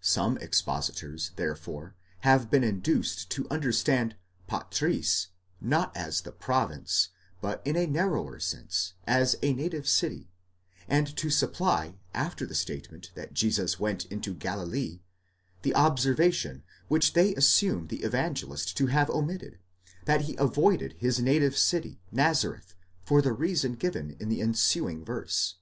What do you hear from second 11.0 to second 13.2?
to supply, after the statement